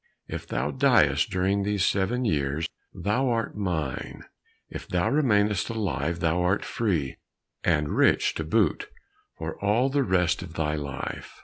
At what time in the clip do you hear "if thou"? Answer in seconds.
0.27-0.71, 4.67-5.11